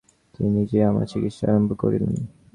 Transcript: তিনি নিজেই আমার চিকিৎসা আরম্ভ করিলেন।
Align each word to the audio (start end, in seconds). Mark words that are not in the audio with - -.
তিনি 0.33 0.49
নিজেই 0.57 0.83
আমার 0.83 1.05
চিকিৎসা 1.05 1.45
আরম্ভ 1.47 1.71
করিলেন। 1.73 2.13